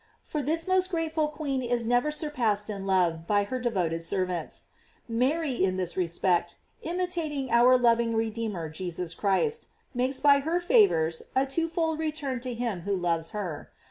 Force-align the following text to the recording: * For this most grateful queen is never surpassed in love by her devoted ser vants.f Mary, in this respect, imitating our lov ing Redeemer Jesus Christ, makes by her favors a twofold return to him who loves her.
* 0.17 0.23
For 0.31 0.41
this 0.41 0.67
most 0.67 0.89
grateful 0.89 1.27
queen 1.27 1.61
is 1.61 1.85
never 1.85 2.09
surpassed 2.09 2.71
in 2.71 2.87
love 2.87 3.27
by 3.27 3.43
her 3.43 3.59
devoted 3.59 4.01
ser 4.03 4.25
vants.f 4.25 4.65
Mary, 5.07 5.51
in 5.51 5.75
this 5.75 5.95
respect, 5.95 6.55
imitating 6.81 7.51
our 7.51 7.77
lov 7.77 7.99
ing 7.99 8.15
Redeemer 8.15 8.67
Jesus 8.67 9.13
Christ, 9.13 9.67
makes 9.93 10.19
by 10.19 10.39
her 10.39 10.59
favors 10.59 11.21
a 11.35 11.45
twofold 11.45 11.99
return 11.99 12.39
to 12.39 12.55
him 12.55 12.81
who 12.81 12.95
loves 12.95 13.29
her. 13.29 13.69